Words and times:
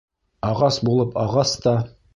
Ағас 0.53 0.81
булып 0.89 1.15
ағас 1.27 1.57
та 1.67 1.79